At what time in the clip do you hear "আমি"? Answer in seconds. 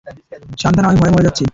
0.89-0.99